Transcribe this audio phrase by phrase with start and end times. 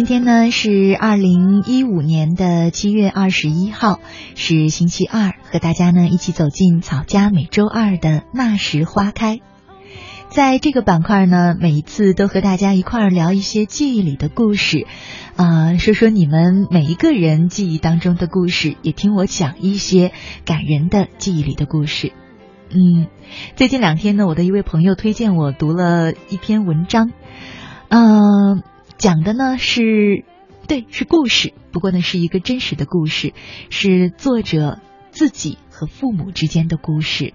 [0.00, 4.00] 今天呢是二零一五年的七月二十一号，
[4.34, 9.40] 是星期二，和大家呢一起走进草家每周二的那时花开。
[10.30, 14.86] 在这个板块呢，每一次都和大家一块聊一些记忆里的故事，
[15.36, 20.12] 啊，说说你们每一个人记忆当中的故事，也听我讲一些
[20.46, 22.12] 感人的记忆里的故事。
[22.70, 23.06] 嗯，
[23.54, 27.12] 最近两天呢，我的一位朋友推荐我读了一篇文章，
[27.90, 28.62] 嗯。
[29.00, 30.26] 讲的呢是，
[30.68, 31.54] 对，是故事。
[31.72, 33.32] 不过呢，是一个真实的故事，
[33.70, 34.78] 是作者
[35.10, 37.32] 自己和父母之间的故事。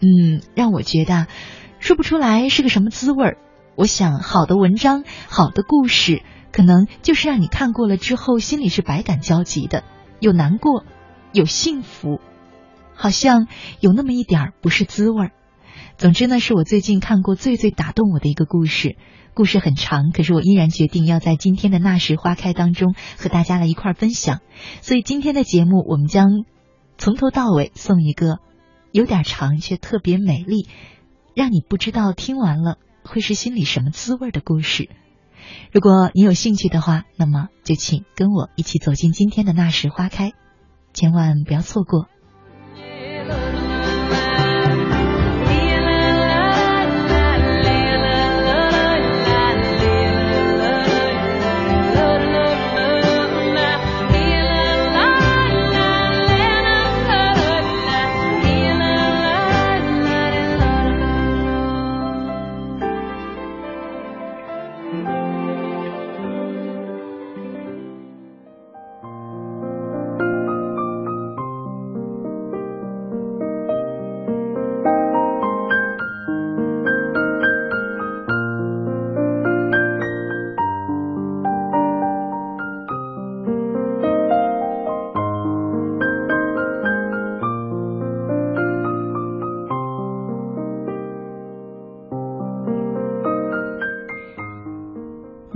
[0.00, 1.26] 嗯，让我觉得
[1.78, 3.38] 说不出来是个什么滋味儿。
[3.76, 6.22] 我想，好的文章，好的故事，
[6.52, 9.84] 可能就是让你看过了之后，心里是百感交集的，
[10.20, 10.84] 有难过，
[11.32, 12.20] 有幸福，
[12.92, 13.48] 好像
[13.80, 15.30] 有那么一点儿不是滋味儿。
[15.96, 18.96] 总之呢，是我最近看过最最打动我的一个故事。
[19.40, 24.40] 故事很长，可是我依然决定要在今天的那时花开当中和大家来一块分享。
[24.82, 26.44] 所以今天的节目，我们将
[26.98, 28.36] 从头到尾送一个
[28.92, 30.68] 有点长却特别美丽，
[31.34, 34.90] 让你不知道听完了会是心里什么滋味的故事。
[35.72, 40.32] 如果你有兴趣的话，那么就请跟我一起走进今天的那时花开，
[40.92, 42.09] 千万不要错过。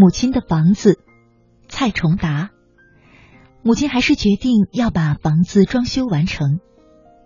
[0.05, 0.99] 母亲的房子，
[1.67, 2.51] 蔡崇达。
[3.63, 6.61] 母亲还是决定要把房子装修完成，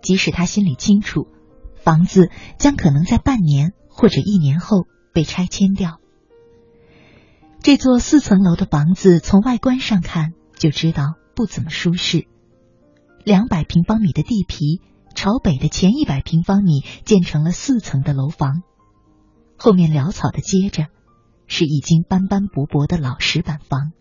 [0.01, 1.27] 即使他心里清楚，
[1.75, 5.99] 房子将可能在半年或者一年后被拆迁掉。
[7.61, 12.27] 这座四层楼的房子从外观上看就知道不怎么舒适。
[13.25, 14.79] 两百平方米的地皮，
[15.13, 18.63] 朝北的前一百平方米建成了四层的楼房，
[19.57, 20.85] 后面潦草的接着。
[21.49, 23.91] 是已经斑斑驳驳的老石板房，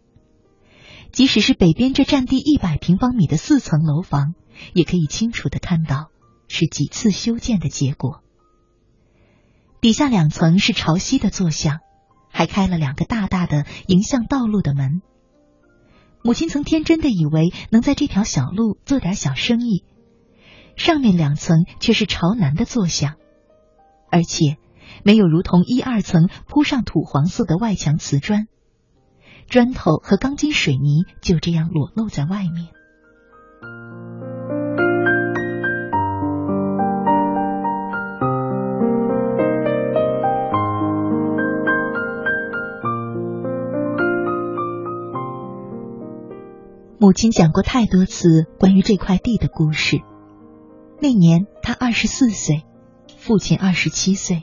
[1.10, 4.34] 即使是北边这占地一百平方米的四层楼房，
[4.74, 6.10] 也可以清楚的看到
[6.46, 8.22] 是几次修建的结果。
[9.80, 11.78] 底下两层是朝西的坐向，
[12.30, 15.00] 还开了两个大大的迎向道路的门。
[16.22, 19.84] 母亲曾天真的以为能在这条小路做点小生意，
[20.76, 23.14] 上面两层却是朝南的坐向，
[24.12, 24.58] 而且。
[25.04, 28.46] 没有如同一二层铺上土黄色的外墙瓷砖，
[29.48, 32.68] 砖头和钢筋水泥就这样裸露在外面。
[47.00, 50.02] 母亲讲过太多次关于这块地的故事。
[51.00, 52.64] 那年他二十四岁，
[53.16, 54.42] 父亲二十七岁。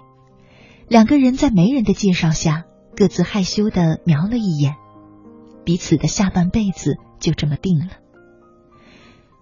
[0.88, 2.66] 两个人在媒人的介绍下，
[2.96, 4.76] 各自害羞的瞄了一眼，
[5.64, 7.88] 彼此的下半辈子就这么定了。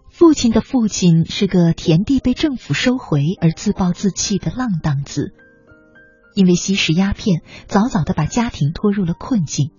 [0.09, 5.33] 父亲的父亲是个田地被政府收回而自暴自弃的浪荡子，
[6.33, 9.71] 因为吸食鸦片，早早的把家庭拖入了困境。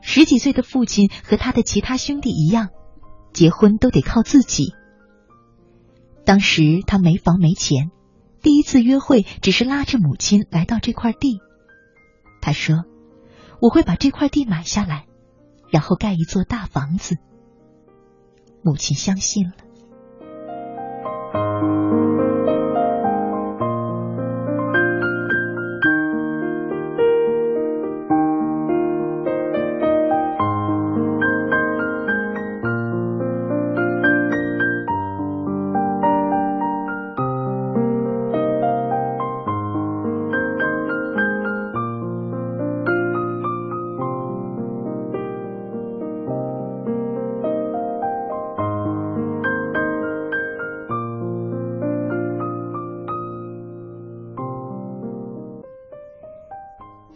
[0.00, 2.68] 十几岁的父亲和他的其他兄弟一样，
[3.32, 4.74] 结婚都得靠自己。
[6.24, 7.90] 当时他没房没钱。
[8.42, 11.40] 第一次约会只是拉着母亲来到这块地，
[12.40, 12.84] 他说
[13.60, 15.06] ：“我会把这块地买下来，
[15.70, 17.16] 然后盖一座大房子。”
[18.62, 19.52] 母亲相信了。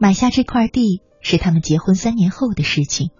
[0.02, 3.10] 买下这块地是他们结婚三年后的事情。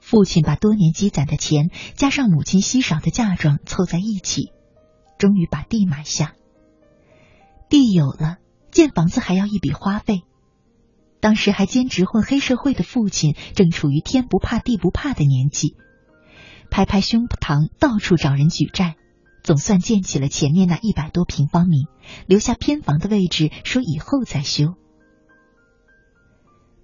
[0.00, 4.50] 父亲把多年积攒的钱加上母亲稀少的嫁妆凑在一起，
[5.20, 6.34] 终于把地买下。
[7.68, 8.38] 地有了，
[8.72, 10.22] 建房子还要一笔花费。
[11.20, 15.76] 当时还兼职混黑社会的父亲，正处于天不怕地不怕的年纪，
[16.72, 18.96] 拍拍胸膛，到处找人举债，
[19.44, 21.84] 总算建起了前面那一百多平方米，
[22.26, 24.74] 留下偏房的位置，说以后再修。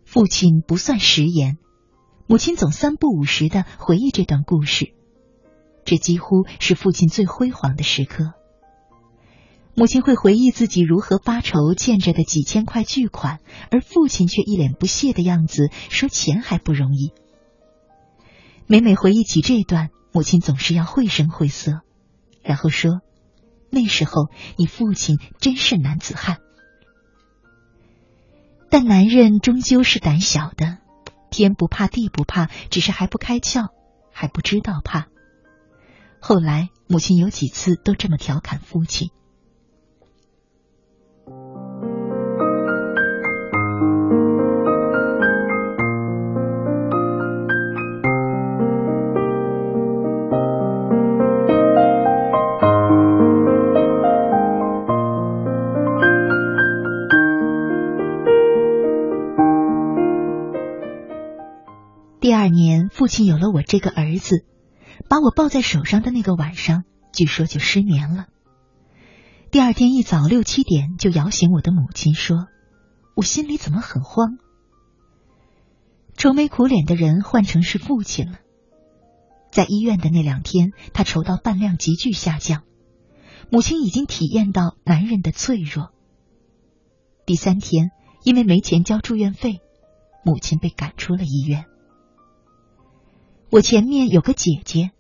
[0.06, 1.58] 父亲不算食言。
[2.29, 4.94] 母亲总三不五时的回忆这段故事，
[5.85, 8.32] 这几乎是父亲最辉煌的时刻。
[9.75, 17.12] 母亲会回忆自己如何发愁欠着的几千块巨款，而父亲却一脸不屑的样子，说钱还不容易。
[18.67, 21.82] 每每回忆起这段，母亲总是要绘声绘色，
[22.43, 23.00] 然后说
[23.70, 26.38] ：“那时候你父亲真是男子汉。”
[28.78, 30.76] 但男人终究是胆小的。
[31.31, 33.69] 天不怕地不怕，只是还不开窍，
[34.12, 35.06] 还不知道怕。
[36.20, 39.12] 后来，母亲有几次都这么调侃父亲。
[62.47, 64.47] 二年，父亲有了我这个儿子，
[65.09, 68.29] 把我抱在手上的那个晚上，据说就失眠了。
[69.51, 72.47] 第二天一早六七点就摇醒我的母亲，说
[73.17, 74.39] ：“我心里怎么很慌？”
[76.17, 78.39] 愁眉苦脸的人换成是父亲了。
[79.51, 82.63] 在医院的那两天，他愁到饭量急剧下降，
[83.51, 85.91] 母亲已经体验到男人的脆弱。
[87.27, 87.91] 第三天，
[88.23, 89.59] 因为没钱交住院费，
[90.25, 91.65] 母亲被赶出了医院。
[93.56, 94.91] 我前面有个姐姐，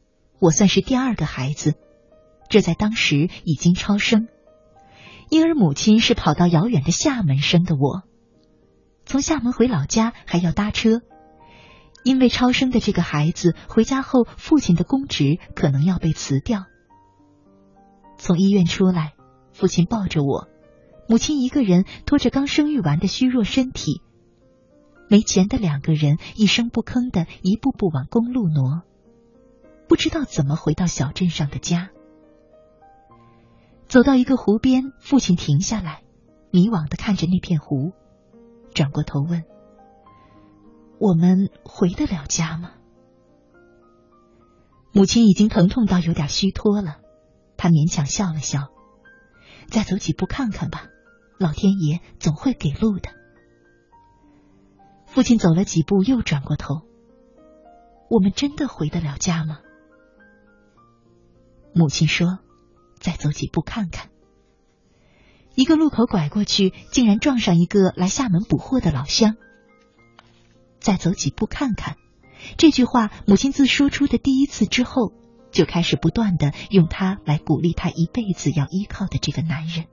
[0.40, 1.74] 我算是第二个孩子，
[2.48, 4.28] 这在当时已经超生。
[5.28, 8.04] 因而母亲是跑到遥远的厦门生的我，
[9.04, 11.02] 从厦门回老家还要搭车，
[12.02, 16.64] 因为超生的这个孩子回家后，父亲的公职可能要被辞掉。
[18.16, 19.12] 从医院出来，
[19.52, 20.48] 父亲抱着我，
[21.10, 24.00] 母亲一个人拖着刚生育完的虚弱身体。
[25.08, 28.82] 没钱的两个人一声不吭的一步步往公路挪，
[29.88, 31.90] 不知道怎么回到小镇上的家。
[33.86, 36.02] 走到一个湖边，父亲停下来，
[36.50, 37.92] 迷惘的看着那片湖，
[38.74, 39.44] 转过头问
[40.98, 42.72] ：“我们回得了家吗？”
[44.92, 46.96] 母亲已经疼痛到有点虚脱了，
[47.56, 48.70] 她勉强笑了笑
[49.70, 50.88] ：“再走几步看看吧，
[51.38, 53.10] 老天爷总会给路的。”
[55.16, 56.82] 父亲走了几步，又转过头。
[58.10, 59.60] 我们真的回得了家吗？
[61.74, 62.40] 母亲说
[63.00, 64.10] ：“再走几步看看。”
[65.56, 69.36] 一个路口拐过去，竟然撞上一个来厦门补货的老乡。
[70.80, 71.96] 再走几步看看，
[72.58, 75.14] 这句话，母亲自说出的第一次之后，
[75.50, 79.86] 就开始不断的用它来鼓励他一辈子要依靠的这个男人。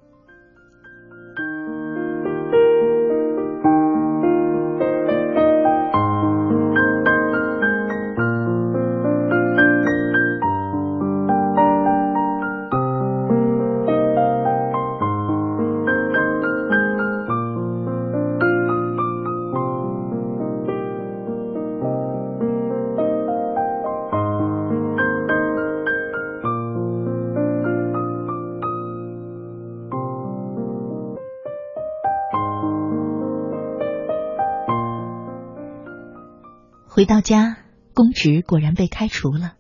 [37.03, 37.57] 回到家，
[37.93, 39.55] 公职果然被开除了，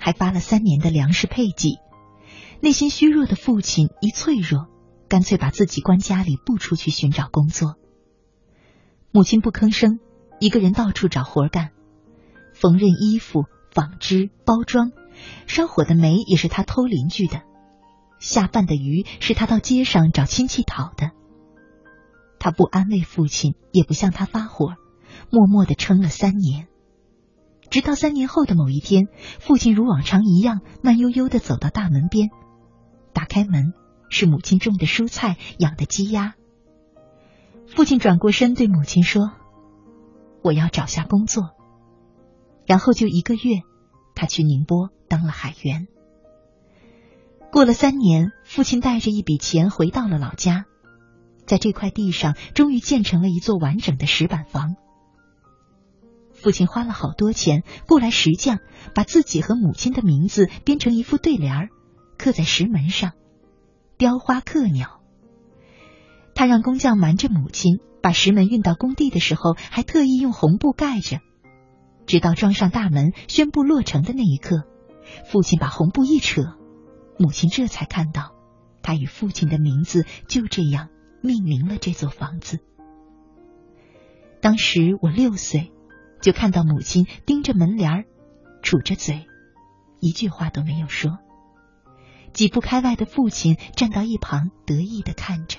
[0.00, 1.78] 还发了三年的粮食配给。
[2.60, 4.66] 内心虚弱的父亲一脆弱，
[5.08, 7.76] 干脆把自己关家里，不出去寻找工作。
[9.12, 10.00] 母亲不吭声，
[10.40, 11.70] 一个人到处找活干，
[12.52, 14.90] 缝纫衣服、纺织、包装，
[15.46, 17.42] 烧火的煤也是他偷邻居的，
[18.18, 21.12] 下饭的鱼是他到街上找亲戚讨的。
[22.40, 24.74] 他不安慰父亲，也不向他发火，
[25.30, 26.66] 默默的撑了三年。
[27.70, 29.08] 直到三年后的某一天，
[29.40, 32.30] 父亲如往常一样慢悠悠的走到大门边，
[33.12, 33.74] 打开门，
[34.08, 36.34] 是母亲种的蔬菜、养的鸡鸭。
[37.66, 39.32] 父亲转过身对母亲说
[40.42, 41.50] ：“我要找下工作。”
[42.64, 43.62] 然后就一个月，
[44.14, 45.86] 他去宁波当了海员。
[47.50, 50.64] 过了三年，父亲带着一笔钱回到了老家，
[51.46, 54.76] 在这块地上终于建成了一座完整的石板房。
[56.42, 58.58] 父亲花了好多钱雇来石匠，
[58.94, 61.68] 把自己和母亲的名字编成一副对联儿，
[62.16, 63.12] 刻在石门上，
[63.96, 65.00] 雕花刻鸟。
[66.34, 71.18] 他让工匠瞒着母亲，把石门运到工地的时候，还特意用红布盖着，
[72.06, 74.62] 直到装上大门、宣布落成的那一刻，
[75.26, 76.42] 父亲把红布一扯，
[77.18, 78.36] 母亲这才看到，
[78.80, 80.88] 他与父亲的名字就这样
[81.20, 82.60] 命名了这座房子。
[84.40, 85.72] 当时我六岁，
[86.20, 88.04] 就看到母亲盯着门帘儿，
[88.62, 89.26] 杵着嘴，
[90.00, 91.18] 一句话都没有说。
[92.32, 95.58] 几步开外的父亲站到一旁，得意的看着。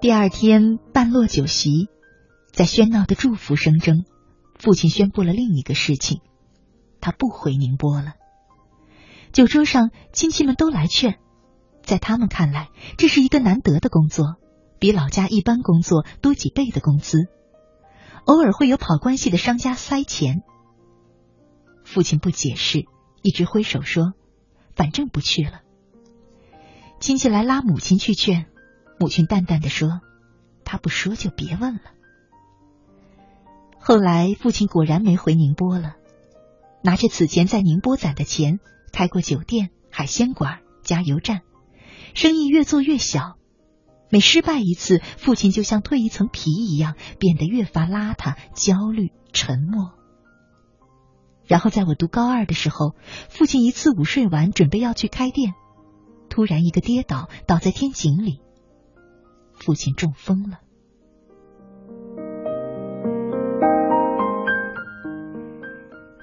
[0.00, 1.88] 第二天半落酒席，
[2.52, 4.04] 在喧闹的祝福声中，
[4.58, 6.22] 父亲宣布了另一个事情：
[7.00, 8.14] 他不回宁波了。
[9.30, 11.18] 酒桌上，亲戚们都来劝。
[11.82, 14.36] 在他们看来，这是一个难得的工作，
[14.78, 17.28] 比老家一般工作多几倍的工资。
[18.26, 20.42] 偶尔会有跑关系的商家塞钱。
[21.84, 22.84] 父亲不解释，
[23.22, 24.12] 一直挥手说
[24.76, 25.62] ：“反正不去了。”
[27.00, 28.46] 亲戚来拉母亲去劝，
[28.98, 30.00] 母亲淡淡的说
[30.64, 31.80] ：“他不说就别问了。”
[33.80, 35.96] 后来父亲果然没回宁波了，
[36.84, 38.60] 拿着此前在宁波攒的钱，
[38.92, 41.40] 开过酒店、海鲜馆、加油站。
[42.14, 43.36] 生意越做越小，
[44.10, 49.92] 每失败一次，父亲就像蜕一层皮一样，变得越发邋遢、焦虑、沉默。
[51.46, 52.94] 然后在我读高二的时候，
[53.28, 55.54] 父亲一次午睡完，准备要去开店，
[56.28, 58.40] 突然一个跌倒，倒在天井里。
[59.54, 60.60] 父亲中风了，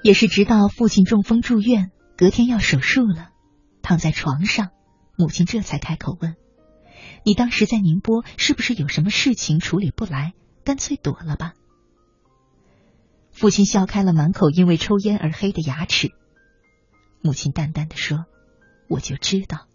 [0.02, 3.28] 也是直到父亲中风住院，隔天要手术了，
[3.80, 4.70] 躺在床上。
[5.18, 6.36] 母亲这才开口问
[7.26, 10.32] ：“你当时在宁波是不是有什么事情处理不来，
[10.64, 11.54] 干脆躲了吧？”
[13.32, 16.12] 父亲笑开了满口因为抽烟而黑的牙齿。
[17.20, 18.26] 母亲淡淡的说
[18.88, 19.66] ：“我就知道。”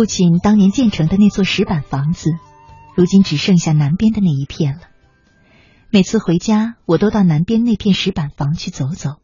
[0.00, 2.30] 父亲当年建成的那座石板房子，
[2.96, 4.84] 如今只剩下南边的那一片了。
[5.90, 9.16] 每次回家，我都到南边那片石板房去走走。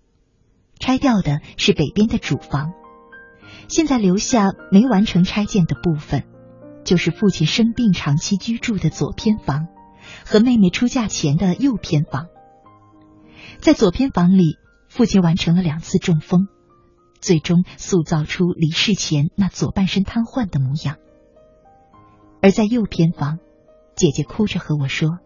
[0.78, 2.73] 拆掉的是北边的主房，
[3.68, 6.25] 现在留下没完成拆建的部分，
[6.85, 9.68] 就是父亲生病长期居住的左偏房
[10.26, 12.26] 和妹妹出嫁前的右偏房。
[13.62, 14.59] 在左偏房里，
[14.90, 16.49] 父亲完成了两次中风，
[17.26, 20.95] 最终塑造出离世前那左半身瘫痪的模样；
[22.40, 23.40] 而在右偏房，
[23.97, 25.18] 姐姐哭着和我说，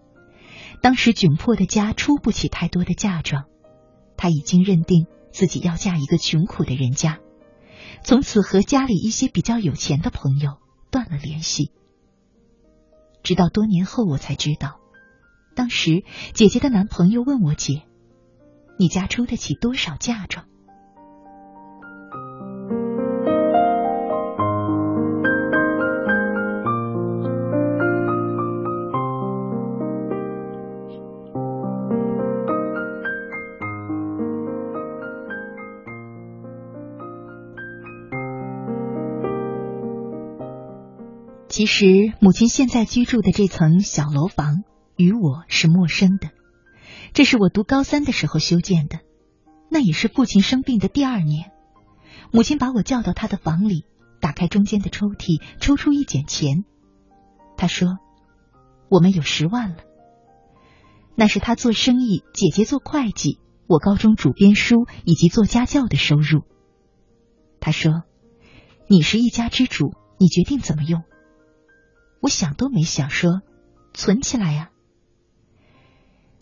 [0.81, 3.45] 当时窘迫的家出不起太多的嫁妆，
[4.17, 5.07] 她已经认定。
[5.31, 7.21] 自己要嫁一个穷苦的人家，
[8.03, 10.59] 从此和家里一些比较有钱的朋友
[10.91, 11.71] 断了联系。
[13.23, 14.81] 直到多年后，我才知道，
[15.55, 16.03] 当时
[16.33, 17.85] 姐姐的男朋友问我姐
[18.77, 20.47] ：“你家出得起多少嫁妆？”
[41.61, 44.65] 其实，母亲现在居住的这层小楼房
[44.97, 46.31] 与我是陌生的。
[47.13, 49.01] 这是我读高三的时候修建的，
[49.69, 51.51] 那也是父亲生病的第二年。
[52.33, 53.85] 母亲把我叫到她的房里，
[54.23, 56.65] 打开中间的抽屉，抽出一卷钱。
[57.59, 57.99] 她说
[58.89, 59.85] ：“我们有十万了。”
[61.15, 66.41] 那是他做生意，姐姐做会计，我高中主编书以及做家教的收入。
[67.61, 68.05] 他说
[68.89, 71.03] ：“你是一家之主，你决定怎么用。”
[72.21, 73.43] 我想都没想，说
[73.93, 74.71] 存起来呀。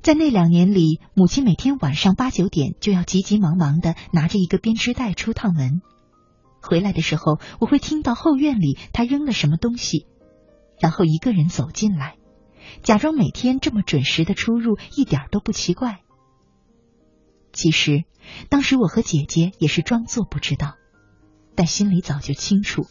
[0.01, 5.83] 在那两年里，母亲每天晚上八九点就要急急忙忙的拿着一个编织袋出趟门，
[6.63, 10.07] 回来的时候，我会听到后院里她扔了什么东西，
[10.81, 12.17] 然后一个人走进来，
[12.83, 16.01] 假装每天这么准时的出入一点都不奇怪。
[17.53, 18.05] 其实，
[18.49, 20.77] 当时我和姐姐也是装作不知道，
[21.55, 22.87] 但心里早就清楚。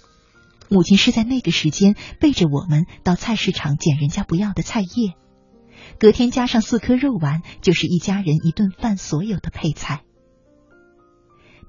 [0.69, 5.13] 母亲是在那个时间背着我们到菜市场捡人家不要的菜叶，
[5.99, 10.03] 隔天加上四颗肉丸，就是一家人一顿饭所有的配菜。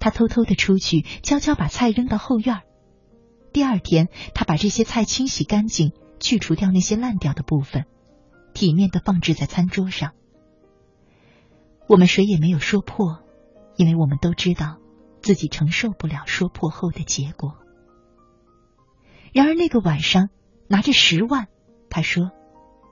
[0.00, 2.60] 他偷偷的出去，悄悄把菜扔到后院。
[3.52, 7.84] 第二天，他把这些菜清洗干净，去除掉那些烂掉的部分，
[8.54, 10.12] 体面的放置在餐桌上。
[11.88, 13.22] 我们谁也没有说破，
[13.76, 14.78] 因为我们都知道
[15.22, 17.56] 自己承受不了说破后的结果。
[19.32, 20.30] 然而那个晚上，
[20.68, 21.48] 拿着十万，
[21.90, 22.30] 他说：“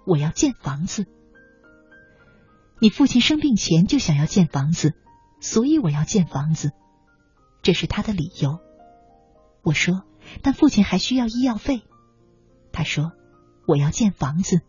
[0.07, 1.07] 我要建房子。
[2.79, 4.95] 你父亲生病前就想要建房子，
[5.41, 6.73] 所以我要建房子，
[7.63, 8.59] 这是他的理由。”
[9.63, 10.05] 我说
[10.43, 11.83] ：“但父亲还需要医药费。”
[12.73, 13.13] 他说
[13.67, 14.61] ：“我要建房子。”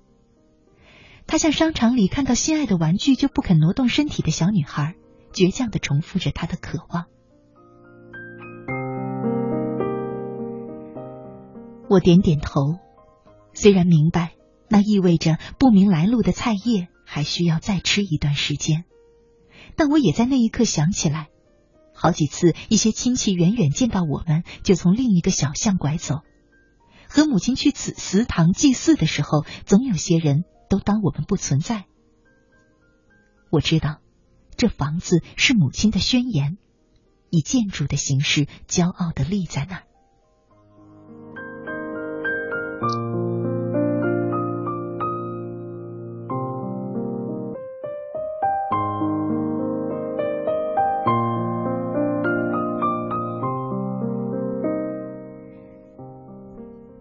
[1.28, 4.96] 他像商场里看到心爱的玩具就不肯挪动身体的小女孩，
[5.34, 7.08] 倔强的重复着他的渴望。
[11.90, 12.80] 我点点头，
[13.54, 14.34] 虽然明白
[14.70, 18.84] 那意味着不明来路的菜叶还需要再吃一段时间，
[19.78, 21.30] 但我也在那一刻想起来，
[21.94, 26.24] 好几次一些亲戚远远见到我们就从另一个小巷拐走，
[27.08, 31.86] 和母亲去祠祠堂祭祀的时候，总有些人都当我们不存在。
[33.50, 34.02] 我知道，
[34.58, 36.58] 这房子是母亲的宣言，
[37.30, 39.87] 以建筑的形式骄傲的立在那儿。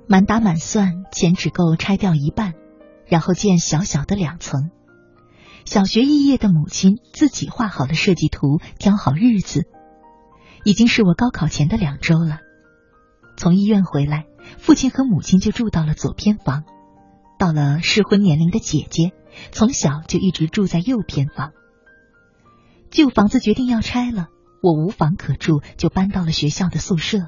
[0.08, 2.54] 满打满算，钱只够拆掉一半，
[3.06, 4.70] 然后建小小的两层。
[5.66, 9.66] 小学肄业的母亲自己画好了设计图，挑好日子，
[10.64, 12.38] 已经是我高考前的两周了。
[13.36, 14.24] 从医院回来，
[14.58, 16.64] 父亲和母亲就住到了左偏房。
[17.38, 19.12] 到了适婚年龄的姐姐，
[19.52, 21.52] 从小就一直住在右偏房。
[22.90, 24.28] 旧房子决定要拆了，
[24.62, 27.18] 我无房可住，就搬到了学校的宿舍。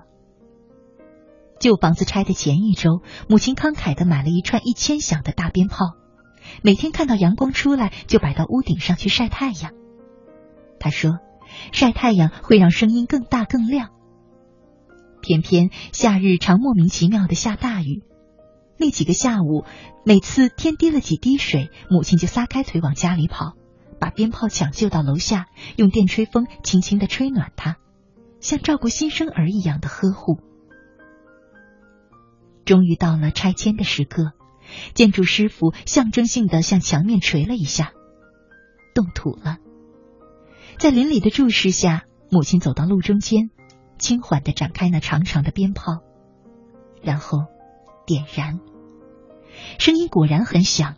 [1.60, 5.94] 旧房子拆的前一周，母亲慷慨的买了一串一千响的大鞭炮，
[6.62, 9.72] 每天看到阳光出来就摆到屋顶上去晒太阳。
[10.80, 11.18] 他说，
[11.72, 13.90] 晒太阳会让声音更大更亮。
[15.28, 18.02] 偏偏夏日常莫名其妙的下大雨，
[18.78, 19.66] 那几个下午，
[20.02, 23.52] 每次天滴了几滴水，母亲就撒开腿往家里跑，
[24.00, 25.44] 把鞭炮抢救到楼下，
[25.76, 27.76] 用电吹风轻轻的吹暖它，
[28.40, 30.38] 像照顾新生儿一样的呵护。
[32.64, 34.32] 终于到了拆迁的时刻，
[34.94, 37.92] 建筑师傅象征性的向墙面捶了一下，
[38.94, 39.58] 动土了。
[40.78, 43.50] 在邻里的注视下，母亲走到路中间，
[43.98, 46.02] 轻缓地展开那长长的鞭炮，
[47.02, 47.46] 然后
[48.06, 48.60] 点燃。
[49.78, 50.96] 声音果然很响，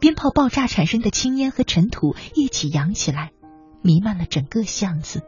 [0.00, 3.32] 鞭炮爆炸产生的青烟和尘土一起扬起来，
[3.82, 5.22] 弥漫了整个巷子。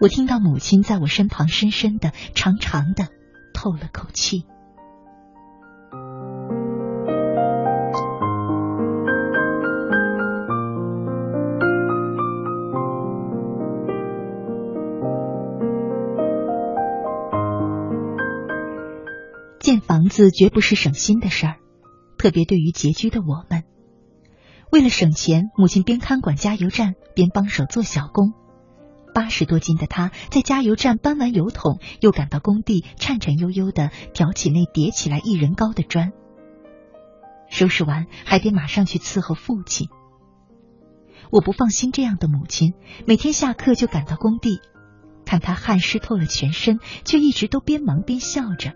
[0.00, 3.08] 我听到母亲在我身旁深深的、长长的
[3.52, 4.46] 透了口气。
[19.70, 21.56] 建房子绝不是省心的事儿，
[22.18, 23.62] 特别对于拮据的我们。
[24.72, 28.32] 为了省钱，母亲边看管加油站边帮手做小工。
[29.14, 36.10] 八十多斤的她，在加油站搬完油桶，又赶到工地，颤颤悠悠的挑起那叠起来一人高的砖。
[37.48, 39.88] 收拾完，还得马上去伺候父亲。
[41.30, 42.74] 我不放心这样的母亲，
[43.06, 44.58] 每天下课就赶到工地，
[45.24, 48.74] 看她汗湿透了全身，却一直都边忙边笑着。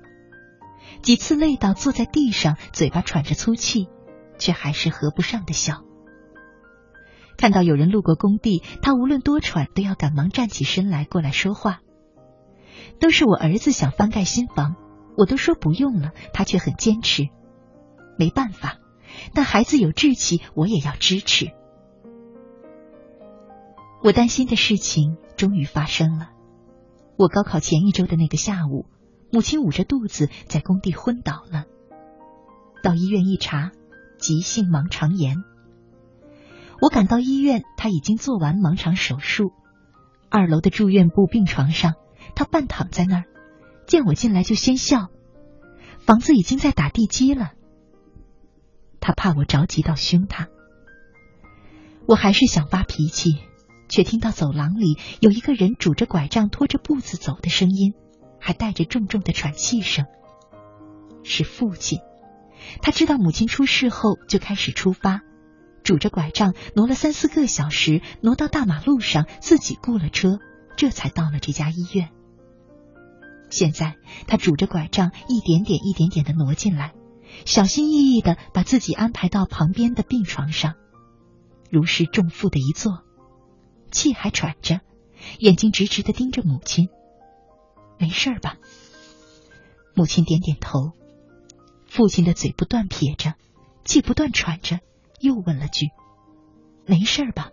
[1.02, 3.88] 几次累到坐在地上，嘴巴喘着粗气，
[4.38, 5.82] 却还是合不上的笑。
[7.36, 11.80] 看到有人路过工地，他无论多喘，都要赶忙站起身来过来说话。
[13.00, 14.76] 都是我儿子想翻盖新房，
[15.16, 17.24] 我都说不用了，他却很坚持。
[18.16, 18.78] 没办法，
[19.34, 21.50] 但孩子有志气，我也要支持。
[24.02, 26.28] 我担心的事情终于发生了。
[27.16, 28.86] 我高考前一周的那个下午，
[29.34, 31.64] 母亲捂着肚子在工地昏倒了。
[32.84, 33.72] 到医院一查，
[34.16, 35.38] 急性盲肠炎。
[36.80, 39.50] 我赶到医院，他已经做完盲肠手术。
[40.30, 41.94] 二楼的住院部病床上，
[42.36, 43.24] 他半躺在那儿，
[43.88, 45.08] 见我进来就先笑。
[45.98, 47.54] 房子已经在打地基了。
[49.00, 50.46] 他怕我着急到凶他，
[52.06, 53.40] 我还是想发脾气，
[53.88, 57.94] 却听到走廊里有一个人拄着拐杖拖着步子走的声音，
[58.44, 60.04] 还带着重重的喘气声。
[61.22, 62.00] 是父亲，
[62.82, 65.22] 他知道母亲出事后就开始出发。
[65.82, 70.40] 拄着拐杖挪了三四个小时，挪到大马路上，自己雇了车，
[70.76, 72.10] 这才到了这家医院。
[73.48, 76.92] 现在他拄着拐杖，一点点、一点点的挪进来，
[77.46, 80.74] 小心翼翼的把自己安排到旁边的病床上，
[81.70, 83.04] 如释重负的一坐，
[83.90, 84.80] 气还喘着，
[85.38, 86.90] 眼睛直直的盯着母亲。
[87.98, 88.58] 没事吧？
[89.94, 90.92] 母亲点点头。
[91.86, 93.34] 父亲的嘴不断撇着，
[93.84, 94.80] 气不断喘着。
[95.20, 95.86] 又问了句
[96.86, 97.50] ：“没事吧？”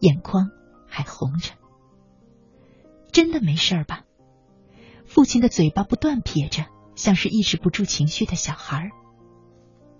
[0.00, 0.50] 眼眶
[0.88, 1.52] 还红着，
[3.12, 4.04] 真的没事吧？
[5.06, 8.90] 父亲的嘴巴不断撇着，像是抑制不住情绪的小孩儿。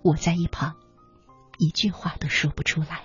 [0.02, 0.76] 我在一旁，
[1.58, 3.04] 一句话都说不出来。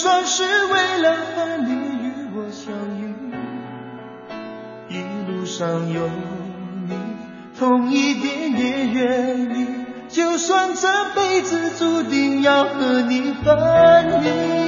[0.00, 3.02] 算是为了和你与我相遇。
[4.88, 6.08] 一路上有
[6.86, 6.94] 你，
[7.58, 9.66] 痛一点也愿意，
[10.08, 14.67] 就算这辈子注定要和你分离。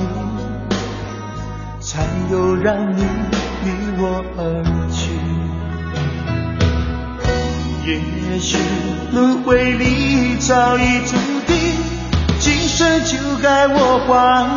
[2.31, 3.03] 又让你
[3.65, 4.41] 离我而
[4.89, 5.11] 去。
[7.85, 8.57] 也许
[9.11, 11.57] 轮回里早已注定，
[12.39, 14.47] 今生就该我还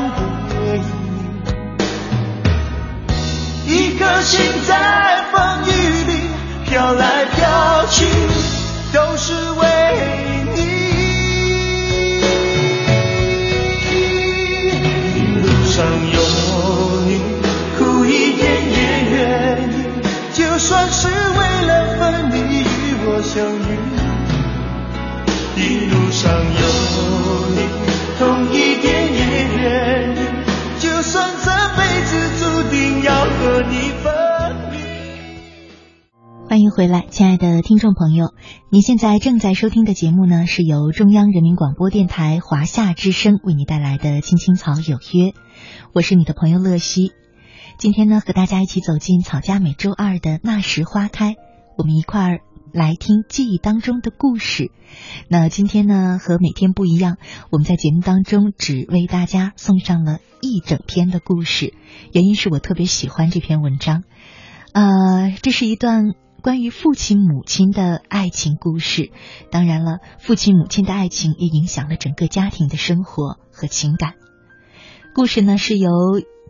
[0.51, 0.85] 给你。
[3.67, 5.69] 一颗心在风雨
[6.05, 6.14] 里
[37.15, 38.35] 亲爱的听众朋友，
[38.71, 45.31] 您现在正在收听的节目呢，是由中央人民广播电台华夏之声为你带来的《青青草有约》，
[45.93, 47.13] 我是你的朋友乐西。
[47.79, 51.37] 今天呢，和大家一起走进草家每周二的那时花开，
[51.79, 52.41] 我们一块儿
[52.73, 54.73] 来听记忆当中的故事。
[55.29, 61.75] 那今天呢，和每天不一样，我们在节目当中只为大家送上了一整篇的故事，
[62.13, 64.03] 原因是我特别喜欢这篇文章。
[64.73, 69.11] 呃，这是一段关于父亲母亲的爱情故事。
[69.51, 74.13] 当然了，父亲母亲的爱情也影响了整个家庭的生活和情感。
[75.15, 75.91] 故事呢是由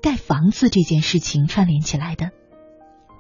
[0.03, 2.31] 盖房子这件事情串联起来的，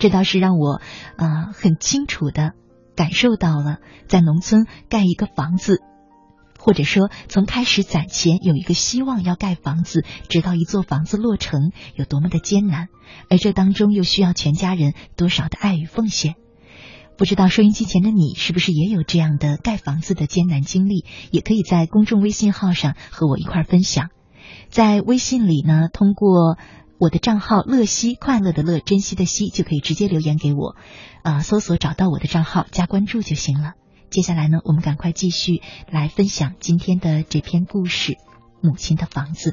[0.00, 0.80] 这倒是让我
[1.16, 2.54] 呃很清楚的
[2.96, 5.80] 感受到了在农村盖一个房子。
[6.58, 12.88] 或者说，从开始攒钱有一个希望要盖房子，直到一座房子落成，有多么的艰难，
[13.30, 16.34] 而这当中又需要全家人多少的爱与奉献。
[17.16, 21.04] 不知道收音机前的你是不是也有这样的盖房子的艰难经历？
[21.30, 24.10] 也可以在公众微信号上和我一块儿分享。
[24.68, 26.58] 在微信里呢，通过
[26.98, 30.74] 我的账号“乐西”，快乐的乐，珍惜的惜，就可以直接留言给我。
[31.22, 33.74] 啊、搜索找到我的账号，加关注就行了。
[34.10, 38.12] 接下来呢，我们赶快继续来分享今天的这篇故事
[38.60, 39.50] 《母亲的房子》。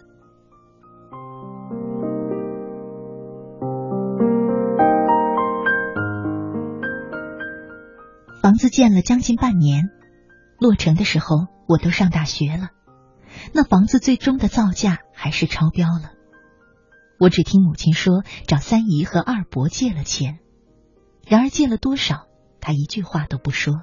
[8.61, 9.89] 子建了将近半年，
[10.59, 12.69] 落成的时候我都上大学了。
[13.53, 16.11] 那房子最终的造价还是超标了。
[17.19, 20.37] 我只听母亲说找三姨和二伯借了钱，
[21.25, 22.27] 然而借了多少，
[22.59, 23.81] 她一句话都不说。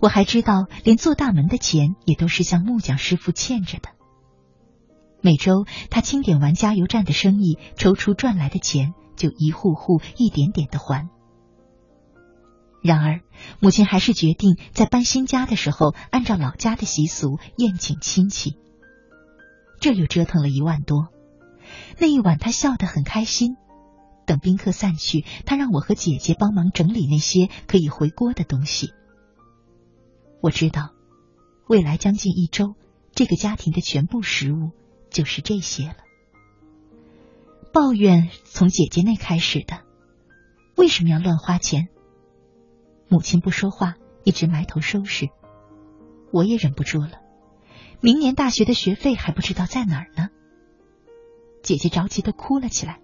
[0.00, 3.90] 我还知道，连做大门的钱也都是向木匠师傅欠着的。
[5.20, 11.08] 每周他清点完加油站的生意，抽出赚来的钱，就一户户一点点的还。
[12.84, 13.22] 然而，
[13.60, 18.58] 母亲还是决定在搬新家的时候，按照老家的习俗宴请亲戚。
[19.80, 21.08] 这又折腾了一万多。
[21.98, 23.56] 那一晚，他笑得很开心。
[24.26, 28.92] 等宾客散去，他让我和姐姐帮忙整理那些可以回锅的东西。
[30.42, 30.90] 我知道，
[31.66, 32.74] 未来将近一周，
[33.14, 34.72] 这个家庭的全部食物
[35.08, 35.96] 就是这些了。
[37.72, 39.80] 抱怨从姐姐那开始的，
[40.76, 41.88] 为什么要乱花钱？
[43.14, 45.28] 母亲不说话，一直埋头收拾。
[46.32, 47.20] 我也忍不住了，
[48.00, 50.30] 明年大学的学费还不知道在哪儿呢。
[51.62, 52.98] 姐姐着急的哭了起来：“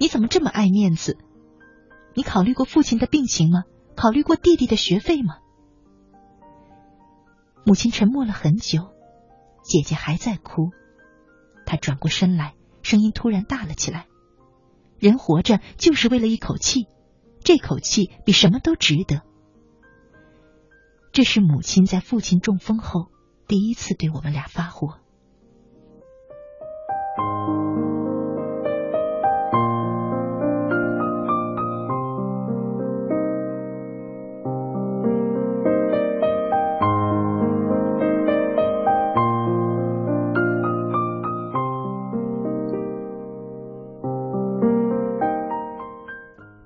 [0.00, 1.18] 你怎么这么爱面子？
[2.14, 3.64] 你考虑过父亲的病情吗？
[3.94, 5.36] 考虑过弟弟的学费吗？”
[7.66, 8.94] 母亲沉默了很久，
[9.62, 10.70] 姐姐还在哭。
[11.66, 14.06] 她转过身来，声音突然大了起来
[14.98, 16.86] ：“人活着就是为了一口气，
[17.42, 19.20] 这口气比什么都值得。”
[21.14, 23.06] 这是母亲在父亲中风后
[23.46, 24.98] 第一次对我们俩发火。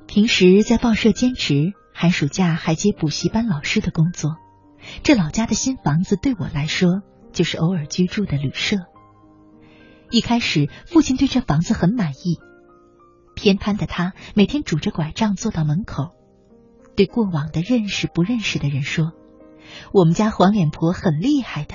[0.06, 4.36] 平时在报社兼职，寒暑假还接补习班老师的工作。
[5.02, 8.76] 这老家的新房子对我来说就是偶尔居住的旅社。
[10.08, 12.38] 一开始，父亲对这房子很满意。
[13.34, 16.14] 偏瘫的他每天拄着拐杖坐到门口，
[16.94, 19.10] 对过往的认识不认识的人说
[19.92, 21.74] ：“我们家黄脸婆很厉害的。”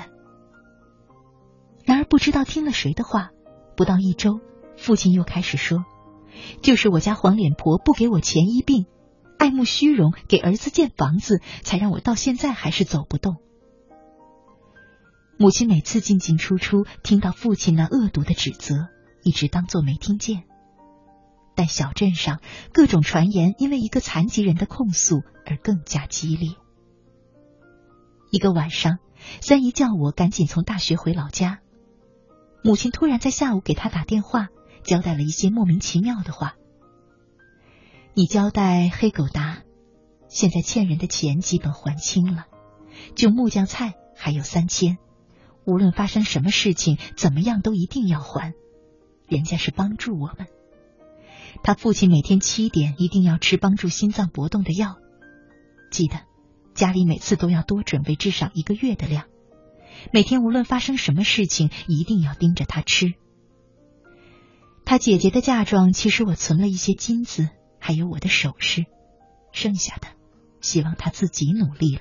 [1.84, 3.28] 然而不知道听了谁的话，
[3.76, 4.40] 不到一周，
[4.78, 5.84] 父亲又开始说
[6.62, 8.86] ：“就是我家黄脸婆不给我钱医病，
[9.44, 13.36] 爱慕虚荣，给儿子建房子，才让我到现在还是走不动。”
[15.36, 18.88] 母亲每次进进出出，听到父亲那恶毒的指责，
[19.22, 20.44] 一直当作没听见。
[21.54, 22.40] 但小镇上
[22.72, 26.48] 各种传言因为一个残疾人的控诉而更加激烈。
[28.30, 28.96] 一个晚上，
[29.42, 31.58] 三姨叫我赶紧从大学回老家。
[32.62, 34.48] 母亲突然在下午给他打电话，
[34.84, 36.54] 交代了一些莫名其妙的话。
[38.16, 39.64] 你交代黑狗达，
[40.28, 42.46] 现在欠人的钱基本还清了，
[43.16, 44.98] 就木匠菜还有三千，
[45.66, 48.54] 无论发生什么事情，怎么样都一定要还。
[49.26, 50.46] 人家是帮助我们。
[51.64, 54.94] 他父亲每天七点一定要吃帮助心脏搏动的药，
[55.90, 56.20] 记得
[56.72, 59.24] 家里每次都要多准备至少一个月的量。
[60.12, 63.14] 每天无论发生什么事情，一定要盯着他吃。
[64.84, 67.48] 他姐姐的嫁妆，其实我存了一些金子，
[67.86, 68.86] 还有我的首饰，
[69.52, 70.08] 剩下的
[70.62, 72.00] 希望他自己努力了。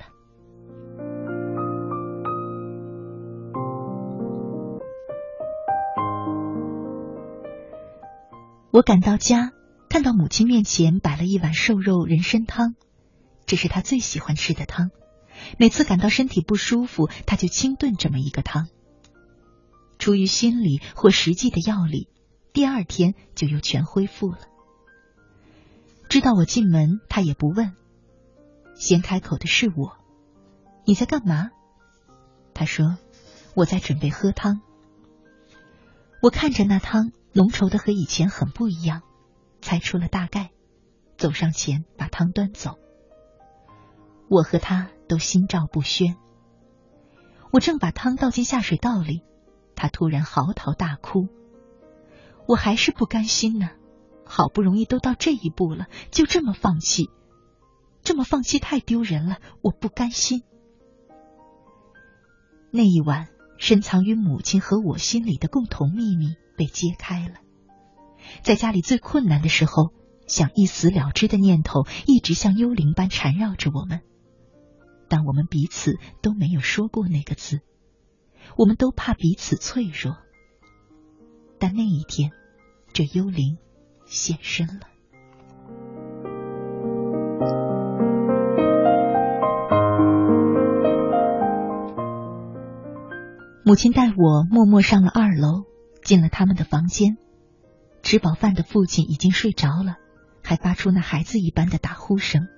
[8.71, 9.51] 我赶到家，
[9.89, 12.75] 看到母亲面前摆了一碗瘦肉人参汤，
[13.45, 14.89] 这是他最喜欢吃的汤。
[15.57, 18.69] 每次感到身体不舒服，他就清炖这么一个汤。
[19.99, 22.07] 出于心理或实际的药理，
[22.53, 24.37] 第二天就又全恢复了。
[26.13, 27.75] 知道我进门，他也不问，
[28.75, 29.97] 先开口的是我
[30.85, 31.49] ：“你在干嘛？”
[32.53, 32.99] 他说
[33.57, 34.61] ：“我在准备喝汤。”
[36.21, 37.11] 我看着那汤。
[37.33, 39.01] 浓稠的和以前很不一样，
[39.59, 40.51] 猜出了大概，
[41.17, 42.77] 走上前把汤端走。
[44.29, 46.15] 我和他都心照不宣。
[47.51, 49.23] 我正把汤倒进下水道里，
[49.75, 51.27] 他突然嚎啕大哭。
[52.47, 53.71] 我还是不甘心呢，
[54.35, 57.11] 好不容易都到这一步了，就这么放弃，
[58.01, 60.41] 这么放弃太丢人了，我不甘心。
[62.71, 63.27] 那一晚，
[63.59, 66.33] 深藏于母亲和我心里的共同秘密。
[66.55, 67.35] 被揭开了，
[68.43, 69.91] 在家里最困难的时候，
[70.27, 74.01] 想一死了之的念头一直像幽灵般缠绕着我们，
[75.09, 77.61] 但我们彼此都没有说过那个字，
[78.55, 80.17] 我们都怕彼此脆弱。
[81.57, 82.31] 但那一天，
[82.93, 83.57] 这幽灵
[84.13, 84.87] 现身了。
[93.65, 95.63] 母亲带我默默上了二楼。
[96.03, 97.15] 进了他们的房间，
[98.01, 99.95] 吃饱饭的父亲已经睡着了，
[100.43, 102.49] 还发出那孩子一般的打呼声。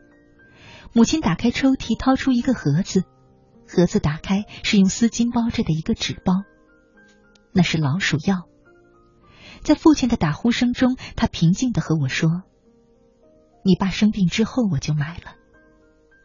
[0.93, 3.03] 母亲打开抽屉，掏出一个盒子，
[3.67, 6.41] 盒子打开是用丝巾包着的一个纸包，
[7.53, 8.47] 那是老鼠药。
[9.65, 12.43] 在父亲的打呼声中，他平静的和我说
[13.65, 15.35] ：“你爸生病之后我就买了，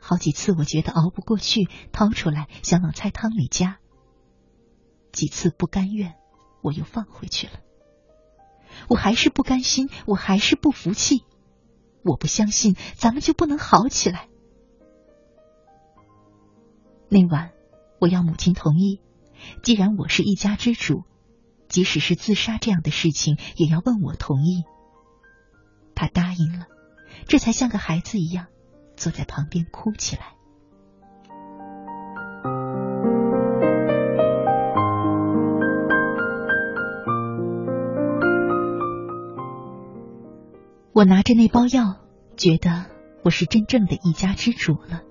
[0.01, 3.79] 好几次我觉得熬不过去，掏出来想往菜汤里加，
[5.11, 6.15] 几次不甘愿。”
[6.63, 7.55] 我又放回去了，
[8.91, 11.25] 我还是不甘心，我还是不服气，
[12.05, 14.29] 我不相信咱们就不能好起来。
[17.09, 17.53] 那晚，
[17.99, 19.01] 我要母亲同意，
[19.63, 21.05] 既然我是一家之主，
[21.71, 24.65] 即使是自杀这样的事情，也要问我同意。
[25.95, 26.67] 他答应了，
[27.27, 28.49] 这才像个孩子一样，
[28.97, 30.35] 坐在旁边哭起来。
[40.93, 41.97] 我拿着那包药，
[42.37, 42.87] 觉得
[43.25, 45.03] 我是真正的一家之主了。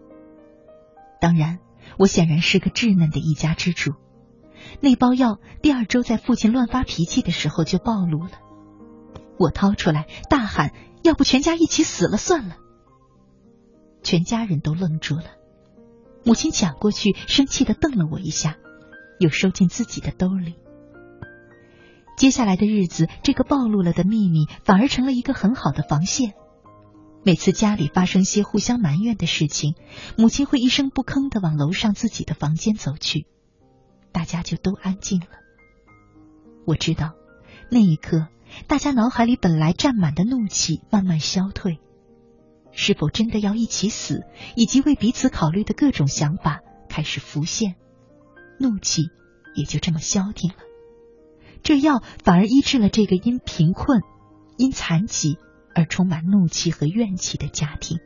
[1.21, 1.59] 当然，
[1.97, 3.93] 我显然是个稚嫩的一家之主。
[4.81, 8.31] 那包药第二周在父亲乱发脾气的时候就暴露了。
[9.37, 12.57] 我掏出来大喊：“要不全家一起死了算了！”
[14.03, 15.25] 全家人都愣住了。
[16.25, 18.57] 母亲抢过去，生气的瞪了我一下，
[19.19, 20.55] 又收进自己的兜里。
[22.17, 26.33] 接下来的日子，这个暴露了的秘密反而成了一个很好的防线。
[27.23, 29.75] 每次家里发生些互相埋怨的事情，
[30.17, 33.25] 母亲会一声不吭的往楼上自己的房间走去，
[34.11, 35.27] 大家就都安静了。
[36.65, 37.13] 我知道，
[37.69, 38.27] 那一刻，
[38.67, 41.79] 大家脑海里本来占满的怒气慢慢消退，
[42.71, 44.23] 是否真的要一起死，
[44.55, 47.75] 以及为彼此考虑的各种想法开始浮现，
[48.59, 49.09] 怒气
[49.55, 50.57] 也就这么消停了。
[51.63, 54.01] 这药反而医治了这个因贫困、
[54.57, 55.37] 因残疾
[55.75, 57.99] 而充满怒气和怨气的家庭。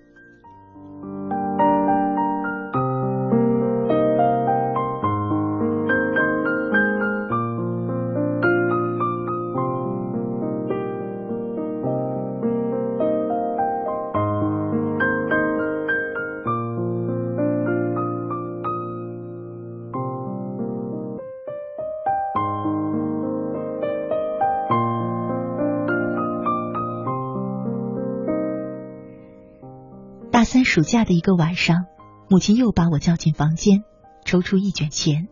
[30.64, 31.86] 暑假的一个晚上，
[32.30, 33.84] 母亲又把我叫进房间，
[34.26, 35.28] 抽出一卷钱。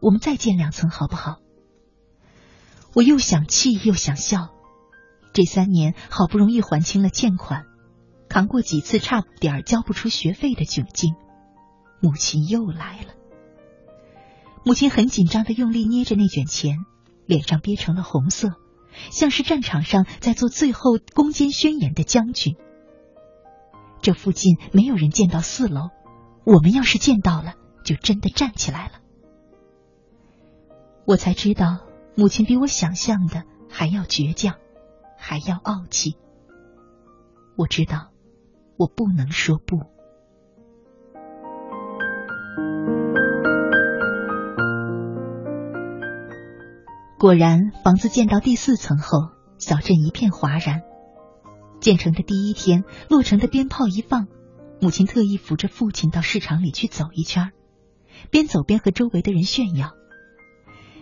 [0.00, 1.38] 我们再建两层好不好？
[2.94, 4.48] 我又想气又想笑。
[5.32, 7.64] 这三年好不容易还清了欠款，
[8.28, 11.14] 扛过几次差点交不出学费的窘境，
[12.00, 13.14] 母亲又来了。
[14.64, 16.78] 母亲很紧张的用力捏着那卷钱，
[17.26, 18.54] 脸上憋成了红色，
[19.12, 22.56] 像是战场上在做最后攻坚宣言的将军。
[24.02, 25.90] 这附近没有人见到四楼，
[26.44, 28.94] 我们要是见到了，就真的站起来了。
[31.04, 31.80] 我才知道，
[32.16, 34.56] 母亲比我想象的还要倔强，
[35.18, 36.16] 还要傲气。
[37.56, 38.10] 我知道，
[38.76, 39.78] 我不能说不。
[47.18, 50.89] 果然，房子建到第四层后，小镇一片哗然。
[51.80, 54.28] 建成的第一天，落成的鞭炮一放，
[54.80, 57.52] 母亲特意扶着父亲到市场里去走一圈，
[58.30, 59.92] 边走边和周围的人炫耀：“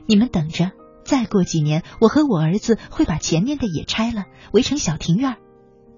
[0.06, 0.70] 你们等着，
[1.04, 5.36] 再过几年，我和我儿子会把前面的也拆了，围成小庭院，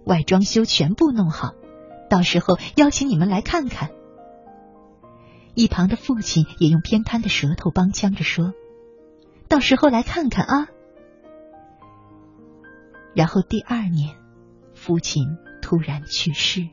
[0.05, 1.53] 外装修全部弄好，
[2.09, 3.91] 到时候邀请你们来看看。”
[5.55, 8.55] 一旁的父亲也用偏瘫的舌头帮腔着说
[9.47, 10.69] ：“到时候来看看啊。”
[13.15, 14.20] 然后第二年。
[14.83, 16.67] 父亲突然去世。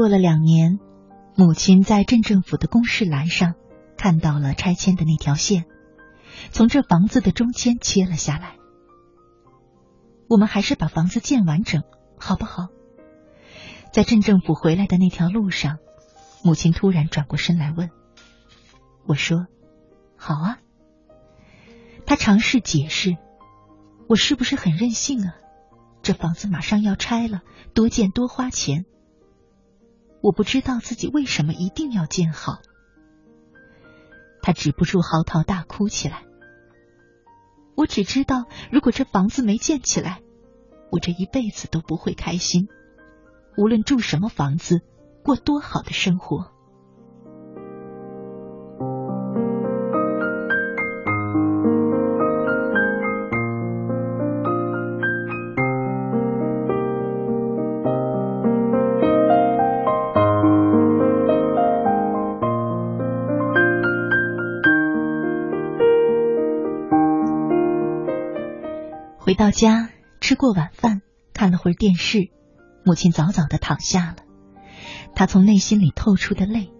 [0.00, 0.78] 过了两年，
[1.36, 3.52] 母亲在镇政府的公示栏上
[3.98, 5.66] 看到了拆迁的那条线，
[6.52, 8.54] 从这房子的中间切了下来。
[10.26, 11.82] 我们还是把房子建完整，
[12.18, 12.68] 好不好？
[13.92, 15.76] 在镇政府回来的那条路上，
[16.42, 17.90] 母亲突然转过身来问
[19.04, 19.48] 我说
[20.16, 20.60] ：“好啊。”
[22.06, 23.18] 他尝试解释
[24.08, 25.34] ：“我是不是很任性啊？
[26.00, 27.42] 这房子马上要拆了，
[27.74, 28.86] 多建多花钱。”
[30.22, 32.60] 我不知道自己为什么一定要建好，
[34.42, 36.24] 他止不住嚎啕大哭起来。
[37.74, 40.20] 我只知道，如果这房子没建起来，
[40.90, 42.68] 我这一辈子都不会开心，
[43.56, 44.82] 无论住什么房子，
[45.24, 46.52] 过多好的生活。
[69.30, 71.02] 回到家，吃过晚饭，
[71.32, 72.32] 看了会儿电视，
[72.84, 74.16] 母亲早早的躺下了。
[75.14, 76.72] 她从内心里透出的泪，